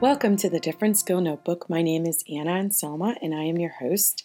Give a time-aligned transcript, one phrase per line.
[0.00, 1.68] Welcome to the Different Skill Notebook.
[1.68, 4.24] My name is Anna Anselma and I am your host.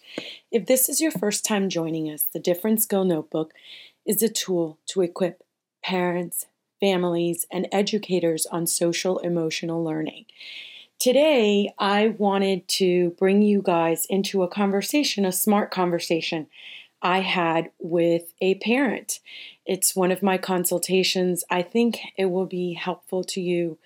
[0.51, 3.55] If this is your first time joining us, the Different Skill Notebook
[4.05, 5.41] is a tool to equip
[5.83, 6.45] parents,
[6.79, 10.25] families, and educators on social emotional learning.
[10.99, 16.45] Today, I wanted to bring you guys into a conversation, a smart conversation
[17.01, 19.21] I had with a parent.
[19.65, 21.43] It's one of my consultations.
[21.49, 23.79] I think it will be helpful to you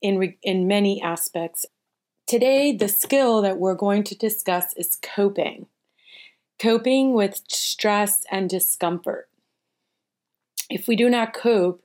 [0.00, 1.66] in, in many aspects.
[2.26, 5.66] Today, the skill that we're going to discuss is coping.
[6.60, 9.28] Coping with stress and discomfort.
[10.68, 11.82] If we do not cope,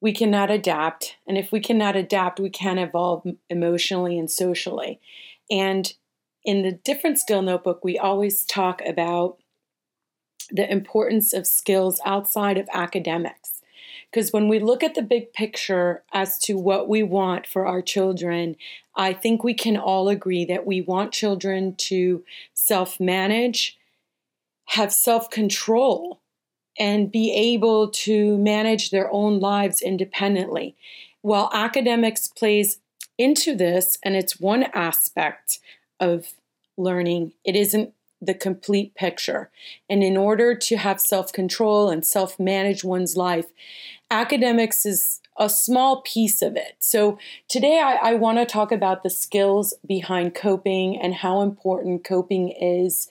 [0.00, 1.16] we cannot adapt.
[1.26, 5.00] And if we cannot adapt, we can't evolve emotionally and socially.
[5.50, 5.92] And
[6.44, 9.38] in the different skill notebook, we always talk about
[10.50, 13.55] the importance of skills outside of academics.
[14.16, 17.82] Because when we look at the big picture as to what we want for our
[17.82, 18.56] children,
[18.94, 23.76] I think we can all agree that we want children to self manage,
[24.68, 26.22] have self control,
[26.78, 30.76] and be able to manage their own lives independently.
[31.20, 32.78] While academics plays
[33.18, 35.58] into this, and it's one aspect
[36.00, 36.32] of
[36.78, 37.92] learning, it isn't
[38.26, 39.50] the complete picture.
[39.88, 43.46] And in order to have self control and self manage one's life,
[44.10, 46.76] academics is a small piece of it.
[46.78, 47.18] So
[47.48, 52.50] today I, I want to talk about the skills behind coping and how important coping
[52.50, 53.08] is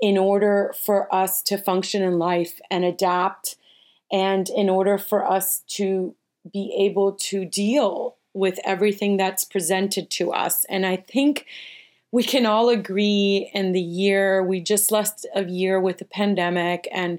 [0.00, 3.56] in order for us to function in life and adapt,
[4.12, 6.14] and in order for us to
[6.52, 10.66] be able to deal with everything that's presented to us.
[10.66, 11.46] And I think
[12.14, 16.86] we can all agree in the year we just left a year with the pandemic
[16.92, 17.18] and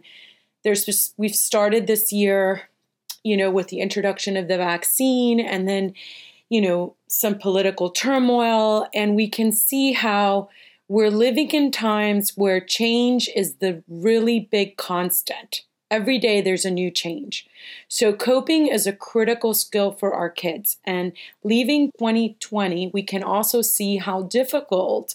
[0.63, 2.69] there's just we've started this year
[3.21, 5.93] you know with the introduction of the vaccine and then
[6.47, 10.47] you know some political turmoil and we can see how
[10.87, 16.71] we're living in times where change is the really big constant Every day there's a
[16.71, 17.47] new change.
[17.87, 20.77] So, coping is a critical skill for our kids.
[20.83, 21.13] And
[21.43, 25.13] leaving 2020, we can also see how difficult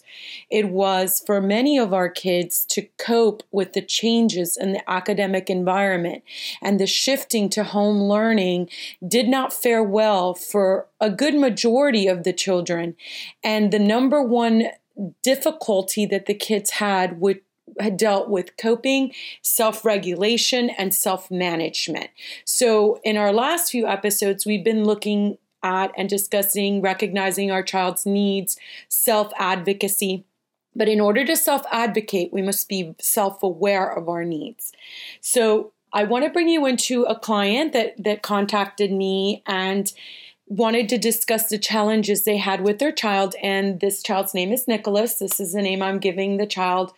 [0.49, 5.51] it was for many of our kids to cope with the changes in the academic
[5.51, 6.23] environment.
[6.63, 8.69] And the shifting to home learning
[9.07, 12.95] did not fare well for a good majority of the children.
[13.43, 14.69] And the number one
[15.23, 17.39] difficulty that the kids had with
[17.79, 22.11] had dealt with coping, self regulation, and self management.
[22.45, 28.07] So, in our last few episodes, we've been looking at and discussing recognizing our child's
[28.07, 28.59] needs,
[28.89, 30.25] self advocacy.
[30.75, 34.73] But in order to self advocate, we must be self aware of our needs.
[35.21, 39.93] So, I want to bring you into a client that, that contacted me and
[40.47, 43.35] wanted to discuss the challenges they had with their child.
[43.43, 45.15] And this child's name is Nicholas.
[45.15, 46.93] This is the name I'm giving the child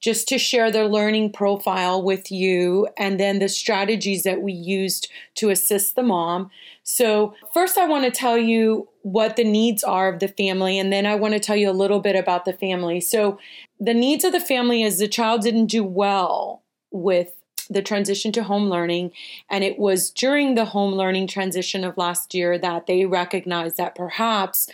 [0.00, 5.10] just to share their learning profile with you and then the strategies that we used
[5.36, 6.50] to assist the mom.
[6.82, 10.92] So, first, I want to tell you what the needs are of the family, and
[10.92, 13.00] then I want to tell you a little bit about the family.
[13.00, 13.38] So,
[13.80, 17.32] the needs of the family is the child didn't do well with
[17.68, 19.12] the transition to home learning.
[19.50, 23.94] And it was during the home learning transition of last year that they recognized that
[23.94, 24.68] perhaps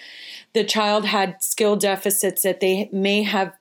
[0.52, 3.54] the child had skill deficits that they may have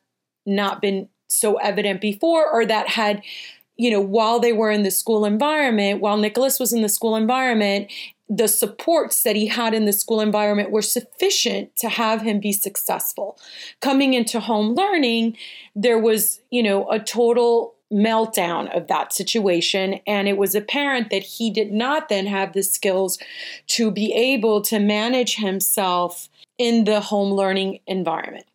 [0.46, 3.22] not been so evident before or that had
[3.78, 7.16] you know while they were in the school environment while Nicholas was in the school
[7.16, 7.92] environment
[8.30, 12.54] the supports that he had in the school environment were sufficient to have him be
[12.54, 13.38] successful.
[13.82, 15.38] Coming into home learning
[15.76, 21.24] there was you know a total meltdown of that situation and it was apparent that
[21.24, 23.20] he did not then have the skills
[23.68, 28.46] to be able to manage himself in the home learning environment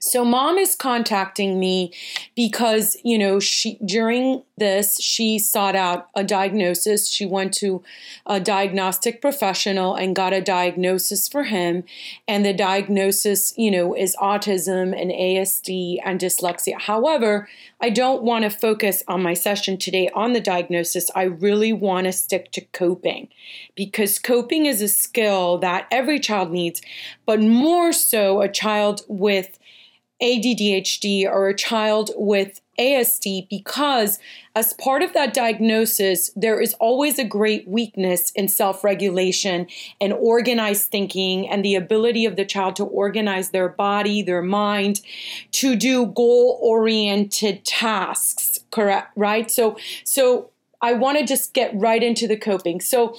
[0.00, 1.92] so mom is contacting me
[2.36, 7.10] because, you know, she during this she sought out a diagnosis.
[7.10, 7.82] She went to
[8.24, 11.82] a diagnostic professional and got a diagnosis for him
[12.28, 16.80] and the diagnosis, you know, is autism and ASD and dyslexia.
[16.80, 17.48] However,
[17.80, 21.10] I don't want to focus on my session today on the diagnosis.
[21.16, 23.28] I really want to stick to coping
[23.74, 26.80] because coping is a skill that every child needs,
[27.26, 29.58] but more so a child with
[30.22, 34.18] ADDHD or a child with ASD because,
[34.54, 39.66] as part of that diagnosis, there is always a great weakness in self regulation
[40.00, 45.00] and organized thinking and the ability of the child to organize their body, their mind,
[45.52, 49.12] to do goal oriented tasks, correct?
[49.16, 49.50] Right?
[49.50, 50.50] So, so
[50.80, 52.80] I want to just get right into the coping.
[52.80, 53.16] So,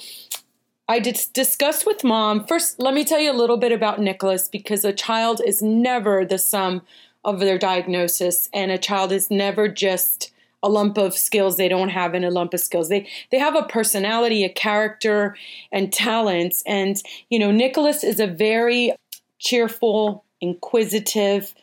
[0.90, 2.44] I discussed with mom.
[2.46, 6.24] First, let me tell you a little bit about Nicholas because a child is never
[6.24, 6.82] the sum
[7.24, 10.32] of their diagnosis, and a child is never just
[10.64, 12.88] a lump of skills they don't have and a lump of skills.
[12.88, 15.36] They they have a personality, a character,
[15.70, 16.60] and talents.
[16.66, 18.92] And you know, Nicholas is a very
[19.38, 21.54] cheerful, inquisitive,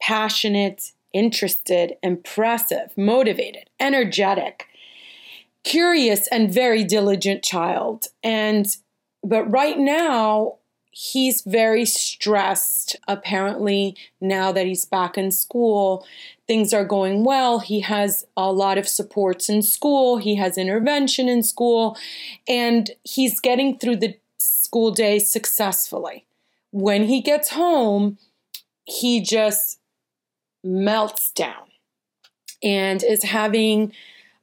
[0.00, 4.66] passionate, interested, impressive, motivated, energetic
[5.64, 8.06] curious and very diligent child.
[8.22, 8.66] And
[9.24, 10.56] but right now
[10.92, 12.96] he's very stressed.
[13.08, 16.06] Apparently, now that he's back in school,
[16.46, 17.60] things are going well.
[17.60, 21.96] He has a lot of supports in school, he has intervention in school,
[22.46, 26.26] and he's getting through the school day successfully.
[26.70, 28.18] When he gets home,
[28.84, 29.78] he just
[30.64, 31.68] melts down
[32.62, 33.92] and is having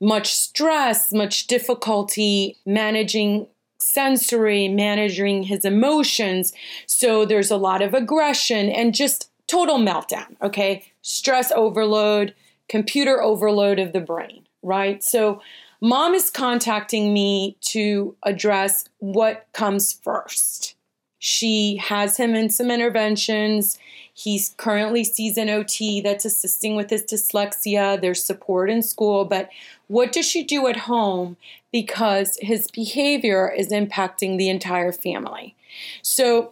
[0.02, 3.48] much stress, much difficulty managing
[3.80, 6.54] sensory, managing his emotions.
[6.86, 10.86] So there's a lot of aggression and just total meltdown, okay?
[11.02, 12.34] Stress overload,
[12.68, 15.04] computer overload of the brain, right?
[15.04, 15.42] So
[15.82, 20.76] mom is contacting me to address what comes first.
[21.20, 23.78] She has him in some interventions.
[24.20, 28.02] He's currently sees an OT that's assisting with his dyslexia.
[28.02, 29.50] There's support in school, but
[29.88, 31.38] what does she do at home?
[31.72, 35.56] Because his behavior is impacting the entire family.
[36.02, 36.52] So,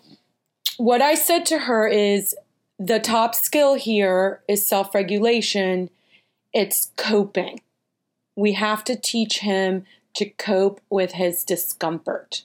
[0.78, 2.34] what I said to her is
[2.80, 5.90] the top skill here is self regulation,
[6.54, 7.60] it's coping.
[8.38, 9.86] We have to teach him
[10.16, 12.44] to cope with his discomfort.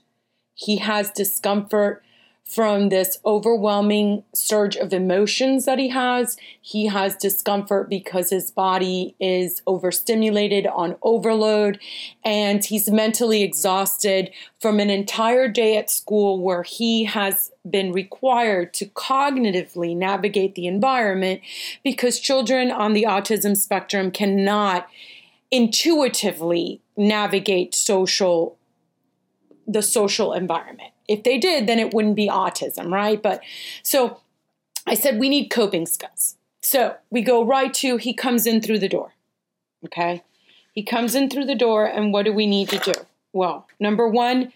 [0.52, 2.02] He has discomfort
[2.44, 6.36] from this overwhelming surge of emotions that he has.
[6.60, 11.78] He has discomfort because his body is overstimulated on overload,
[12.24, 14.30] and he's mentally exhausted
[14.60, 20.66] from an entire day at school where he has been required to cognitively navigate the
[20.66, 21.40] environment
[21.82, 24.88] because children on the autism spectrum cannot
[25.50, 28.58] intuitively navigate social
[29.66, 30.91] the social environment.
[31.12, 33.22] If they did, then it wouldn't be autism, right?
[33.22, 33.42] But
[33.82, 34.20] so
[34.86, 36.36] I said we need coping skills.
[36.62, 39.12] So we go right to he comes in through the door.
[39.84, 40.22] Okay?
[40.72, 42.92] He comes in through the door, and what do we need to do?
[43.34, 44.52] Well, number one,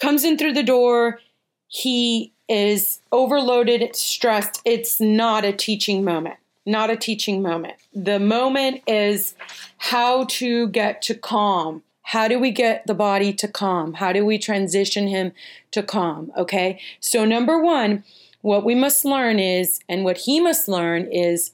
[0.00, 1.20] comes in through the door.
[1.68, 4.60] He is overloaded, stressed.
[4.64, 6.36] It's not a teaching moment.
[6.66, 7.74] Not a teaching moment.
[7.94, 9.34] The moment is
[9.76, 13.92] how to get to calm, how do we get the body to calm?
[13.92, 15.32] How do we transition him
[15.72, 16.32] to calm?
[16.38, 16.80] Okay.
[17.00, 18.02] So, number one,
[18.40, 21.52] what we must learn is, and what he must learn is,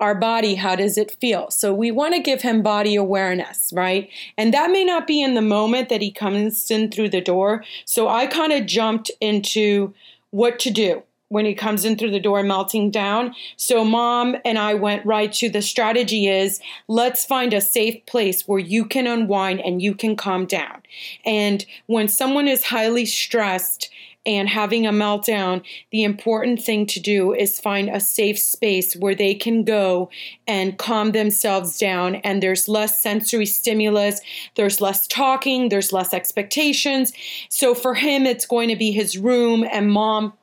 [0.00, 1.50] our body, how does it feel?
[1.50, 4.08] So we want to give him body awareness, right?
[4.38, 7.62] And that may not be in the moment that he comes in through the door.
[7.84, 9.92] So I kind of jumped into
[10.30, 13.34] what to do when he comes in through the door melting down.
[13.56, 18.46] So mom and I went right to the strategy is let's find a safe place
[18.46, 20.82] where you can unwind and you can calm down.
[21.24, 23.90] And when someone is highly stressed,
[24.26, 29.14] and having a meltdown, the important thing to do is find a safe space where
[29.14, 30.10] they can go
[30.46, 32.16] and calm themselves down.
[32.16, 34.20] And there's less sensory stimulus,
[34.56, 37.12] there's less talking, there's less expectations.
[37.48, 40.34] So for him, it's going to be his room, and mom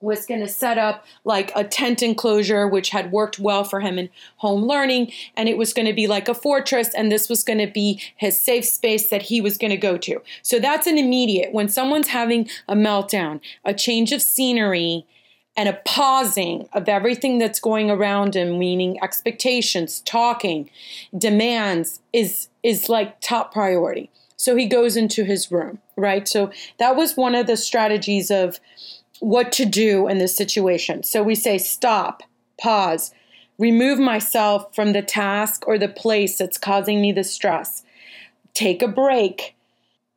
[0.00, 3.98] was going to set up like a tent enclosure, which had worked well for him
[3.98, 5.12] in home learning.
[5.36, 6.94] And it was going to be like a fortress.
[6.94, 9.96] And this was going to be his safe space that he was going to go
[9.98, 10.22] to.
[10.42, 11.52] So that's an immediate.
[11.52, 15.06] When someone's having a meltdown, a change of scenery,
[15.56, 20.70] and a pausing of everything that's going around him, meaning expectations, talking,
[21.16, 24.10] demands, is is like top priority.
[24.36, 26.26] So he goes into his room, right?
[26.26, 28.58] So that was one of the strategies of
[29.22, 31.04] what to do in this situation.
[31.04, 32.24] So we say stop,
[32.60, 33.14] pause,
[33.56, 37.84] remove myself from the task or the place that's causing me the stress,
[38.52, 39.54] take a break,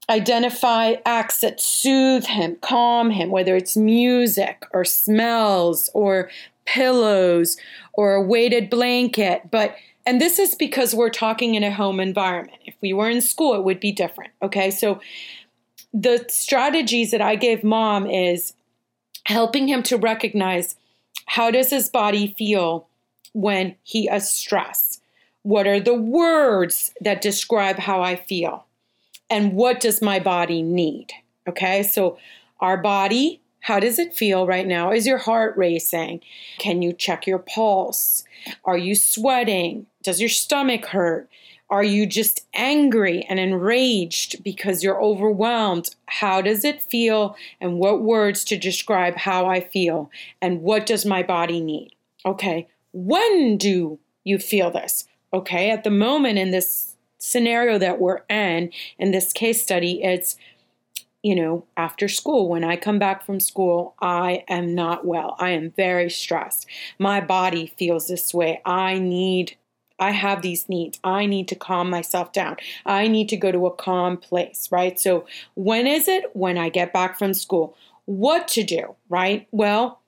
[0.10, 6.32] identify acts that soothe him, calm him, whether it's music or smells or
[6.66, 7.58] pillows
[7.94, 9.52] or a weighted blanket.
[9.52, 9.76] But
[10.08, 12.58] and this is because we're talking in a home environment.
[12.66, 14.34] If we were in school, it would be different.
[14.42, 14.72] Okay.
[14.72, 15.00] So
[15.94, 18.54] the strategies that I gave mom is
[19.26, 20.76] helping him to recognize
[21.26, 22.88] how does his body feel
[23.34, 25.02] when he is stressed?
[25.44, 28.66] What are the words that describe how I feel?
[29.30, 31.12] And what does my body need?
[31.48, 32.18] Okay, so
[32.60, 34.92] our body, how does it feel right now?
[34.92, 36.22] Is your heart racing?
[36.58, 38.24] Can you check your pulse?
[38.64, 39.88] Are you sweating?
[40.04, 41.30] Does your stomach hurt?
[41.76, 45.94] Are you just angry and enraged because you're overwhelmed?
[46.06, 47.36] How does it feel?
[47.60, 50.10] And what words to describe how I feel?
[50.42, 51.94] And what does my body need?
[52.26, 55.06] Okay, when do you feel this?
[55.34, 60.38] Okay, at the moment in this scenario that we're in, in this case study, it's
[61.24, 65.36] you know, after school, when I come back from school, I am not well.
[65.40, 66.68] I am very stressed.
[67.00, 68.62] My body feels this way.
[68.64, 69.58] I need
[70.00, 71.00] I have these needs.
[71.04, 72.58] I need to calm myself down.
[72.86, 75.00] I need to go to a calm place, right?
[75.00, 75.26] So,
[75.56, 76.36] when is it?
[76.36, 77.76] When I get back from school.
[78.06, 79.48] What to do, right?
[79.52, 80.02] Well,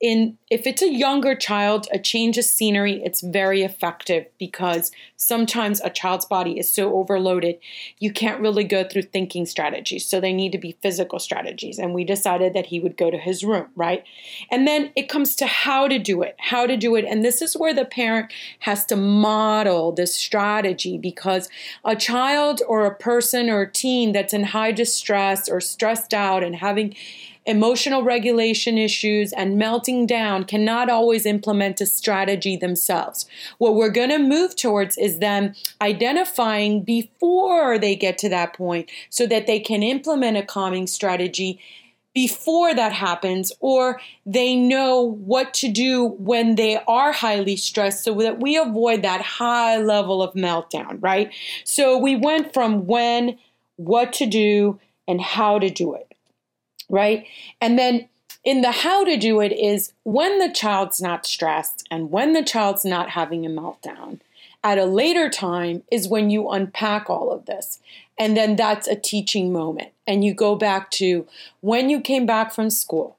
[0.00, 5.80] in if it's a younger child, a change of scenery, it's very effective because sometimes
[5.80, 7.58] a child's body is so overloaded,
[8.00, 10.04] you can't really go through thinking strategies.
[10.08, 11.78] So they need to be physical strategies.
[11.78, 14.02] And we decided that he would go to his room, right?
[14.50, 17.04] And then it comes to how to do it, how to do it.
[17.04, 21.48] And this is where the parent has to model this strategy because
[21.84, 26.42] a child or a person or a teen that's in high distress or stressed out
[26.42, 26.96] and having
[27.46, 33.26] emotional regulation issues, and melting down cannot always implement a strategy themselves.
[33.58, 38.90] What we're going to move towards is them identifying before they get to that point
[39.08, 41.58] so that they can implement a calming strategy
[42.12, 48.14] before that happens, or they know what to do when they are highly stressed so
[48.14, 51.32] that we avoid that high level of meltdown, right?
[51.62, 53.38] So we went from when,
[53.76, 56.09] what to do, and how to do it
[56.90, 57.26] right?
[57.60, 58.08] And then
[58.44, 62.42] in the how to do it is when the child's not stressed and when the
[62.42, 64.20] child's not having a meltdown.
[64.62, 67.80] At a later time is when you unpack all of this.
[68.18, 69.92] And then that's a teaching moment.
[70.06, 71.26] And you go back to
[71.60, 73.16] when you came back from school,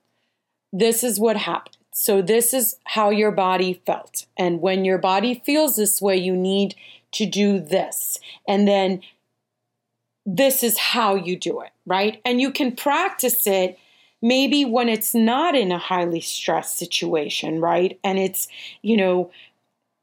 [0.72, 1.78] this is what happened.
[1.94, 4.26] So, this is how your body felt.
[4.38, 6.76] And when your body feels this way, you need
[7.14, 8.18] to do this.
[8.48, 9.02] And then
[10.26, 12.22] this is how you do it, right?
[12.26, 13.78] And you can practice it
[14.22, 18.00] maybe when it's not in a highly stressed situation, right?
[18.04, 18.48] And it's,
[18.82, 19.32] you know,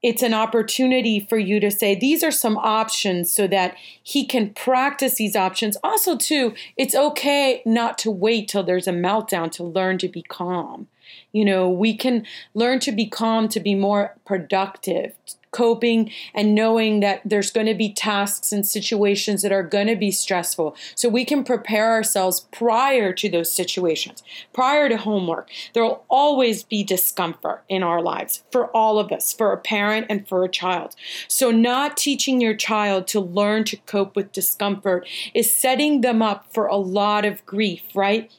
[0.02, 4.50] it's an opportunity for you to say these are some options so that he can
[4.50, 5.76] practice these options.
[5.82, 10.22] Also, too, it's okay not to wait till there's a meltdown to learn to be
[10.22, 10.86] calm.
[11.32, 15.14] You know, we can learn to be calm to be more productive,
[15.58, 19.96] coping and knowing that there's going to be tasks and situations that are going to
[19.96, 20.76] be stressful.
[20.94, 24.22] So we can prepare ourselves prior to those situations,
[24.52, 25.50] prior to homework.
[25.74, 30.06] There will always be discomfort in our lives for all of us, for a parent
[30.08, 30.94] and for a child.
[31.26, 36.46] So, not teaching your child to learn to cope with discomfort is setting them up
[36.54, 38.30] for a lot of grief, right?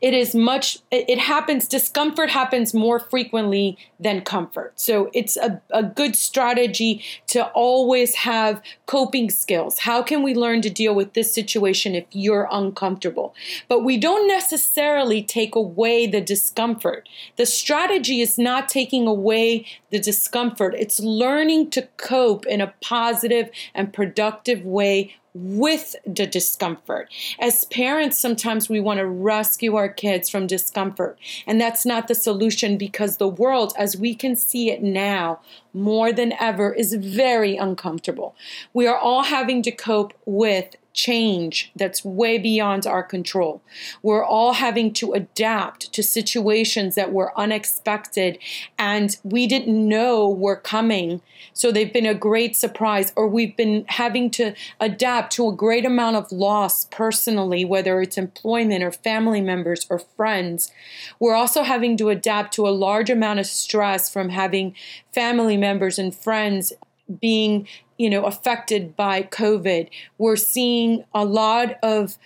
[0.00, 4.72] It is much it happens discomfort happens more frequently than comfort.
[4.76, 9.80] So it's a, a good strategy to always have coping skills.
[9.80, 13.34] How can we learn to deal with this situation if you're uncomfortable?
[13.68, 17.08] But we don't necessarily take away the discomfort.
[17.36, 20.74] The strategy is not taking away the discomfort.
[20.76, 27.10] It's learning to cope in a positive and productive way with the discomfort.
[27.40, 32.14] As parents, sometimes we want to rescue our kids from discomfort, and that's not the
[32.14, 35.40] solution because the world, as we can see it now,
[35.72, 38.36] more than ever, is very uncomfortable.
[38.72, 43.60] We are all having to cope with change that's way beyond our control.
[44.02, 48.38] We're all having to adapt to situations that were unexpected
[48.78, 51.20] and we didn't know were coming.
[51.52, 55.84] So they've been a great surprise, or we've been having to adapt to a great
[55.84, 60.72] amount of loss personally, whether it's employment or family members or friends.
[61.20, 64.74] We're also having to adapt to a large amount of stress from having
[65.12, 66.72] family members and friends
[67.20, 67.66] being
[67.98, 69.88] you know affected by covid.
[70.18, 72.18] We're seeing a lot of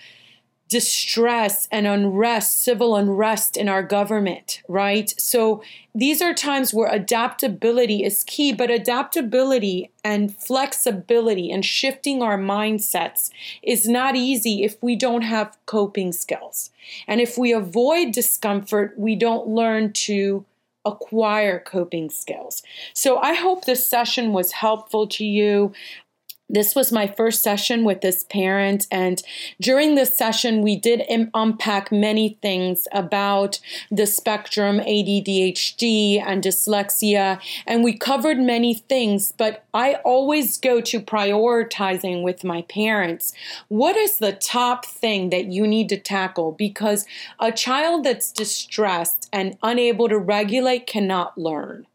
[0.69, 5.15] distress and unrest civil unrest in our government right?
[5.19, 5.63] So
[5.95, 13.31] these are times where adaptability is key but adaptability and flexibility and shifting our mindsets
[13.63, 16.71] is not easy if we don't have coping skills.
[17.07, 20.45] And if we avoid discomfort we don't learn to
[20.85, 22.63] acquire coping skills.
[22.95, 25.73] So I hope this session was helpful to you
[26.49, 29.23] this was my first session with this parent and
[29.61, 37.41] during this session we did Im- unpack many things about the spectrum ADDHD and dyslexia
[37.67, 43.33] and we covered many things but I always go to prioritizing with my parents.
[43.69, 46.53] What is the top thing that you need to tackle?
[46.53, 47.07] Because
[47.39, 51.87] a child that's distressed and unable to regulate cannot learn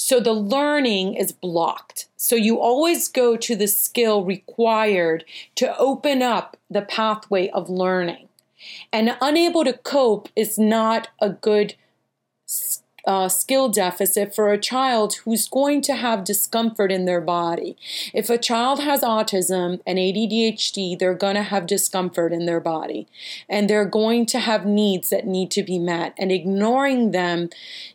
[0.00, 2.06] So the learning is blocked.
[2.16, 5.24] So you always go to the skill required
[5.56, 8.28] to open up the pathway of learning.
[8.92, 11.74] And unable to cope is not a good
[13.04, 17.76] uh, skill deficit for a child who's going to have discomfort in their body.
[18.12, 23.06] If a child has autism and ADHD, they're going to have discomfort in their body
[23.48, 26.14] and they're going to have needs that need to be met.
[26.18, 27.50] And ignoring them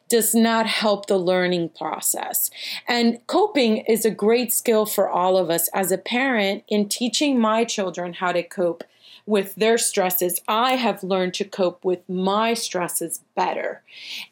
[0.10, 2.50] does not help the learning process.
[2.88, 5.70] And coping is a great skill for all of us.
[5.70, 8.84] As a parent, in teaching my children how to cope,
[9.26, 13.82] with their stresses, I have learned to cope with my stresses better.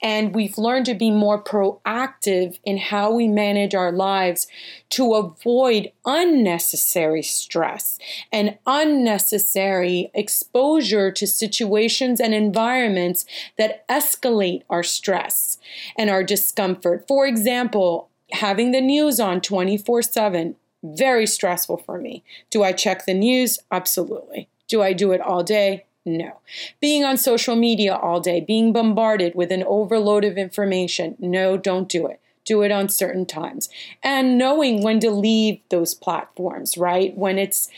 [0.02, 4.48] And we've learned to be more proactive in how we manage our lives
[4.92, 8.00] to avoid unnecessary stress
[8.32, 13.26] and unnecessary exposure to situations and environments
[13.58, 15.58] that escalate our stress
[15.98, 17.06] and our discomfort.
[17.08, 22.24] For example, having the news on 24 7 very stressful for me.
[22.50, 23.60] Do I check the news?
[23.72, 24.50] Absolutely.
[24.72, 25.86] Do I do it all day?
[26.06, 26.40] No.
[26.80, 31.18] Being on social media all day, being bombarded with an overload of information?
[31.20, 32.22] No, don't do it.
[32.46, 33.68] Do it on certain times.
[34.02, 37.16] And knowing when to leave those platforms, right?
[37.18, 37.70] When it's,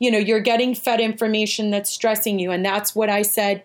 [0.00, 2.50] you know, you're getting fed information that's stressing you.
[2.50, 3.62] And that's what I said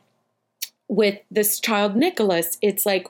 [0.88, 2.60] with this child, Nicholas.
[2.62, 3.08] It's like,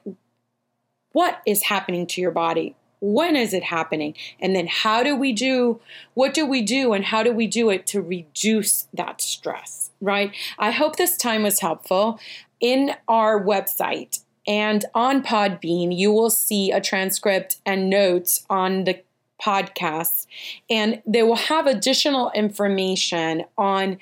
[1.12, 2.78] what is happening to your body?
[3.00, 4.16] When is it happening?
[4.40, 5.80] And then how do we do
[6.14, 10.32] what do we do and how do we do it to reduce that stress right?
[10.60, 12.20] I hope this time was helpful.
[12.60, 19.02] In our website and on podbean you will see a transcript and notes on the
[19.42, 20.26] podcast
[20.70, 24.00] and they will have additional information on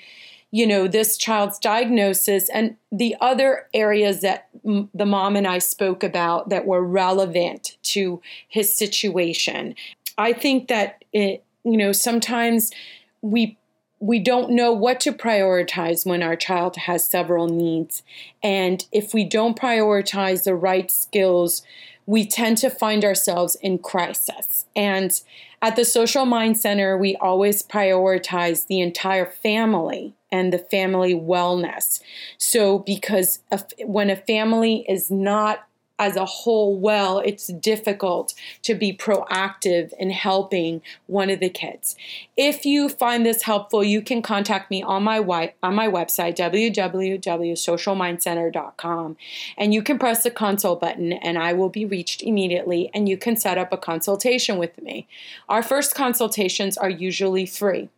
[0.56, 5.58] you know, this child's diagnosis and the other areas that m- the mom and I
[5.58, 9.74] spoke about that were relevant to his situation.
[10.16, 12.72] I think that it, you know, sometimes
[13.20, 13.58] we
[13.98, 18.02] we don't know what to prioritize when our child has several needs.
[18.42, 21.62] And if we don't prioritize the right skills,
[22.06, 24.64] we tend to find ourselves in crisis.
[24.74, 25.20] And
[25.60, 32.00] at the Social Mind Center, we always prioritize the entire family and the family wellness.
[32.38, 33.40] So, because
[33.84, 35.66] when a family is not
[35.98, 41.96] as a whole well, it's difficult to be proactive in helping one of the kids.
[42.36, 45.20] If you find this helpful, you can contact me on my
[45.62, 49.16] on my website www.socialmindcenter.com
[49.56, 53.16] and you can press the consult button and I will be reached immediately and you
[53.16, 55.06] can set up a consultation with me.
[55.48, 57.88] Our first consultations are usually free.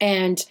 [0.00, 0.46] And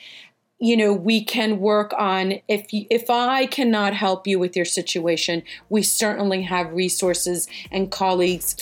[0.60, 4.66] you know we can work on if you, if I cannot help you with your
[4.66, 8.56] situation we certainly have resources and colleagues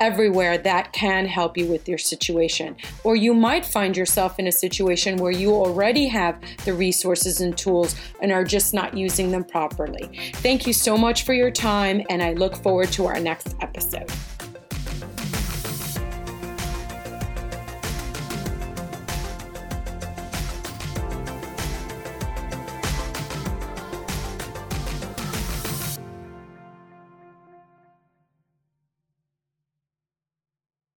[0.00, 2.76] everywhere that can help you with your situation.
[3.04, 7.56] Or you might find yourself in a situation where you already have the resources and
[7.56, 10.32] tools and are just not using them properly.
[10.34, 14.10] Thank you so much for your time and I look forward to our next episode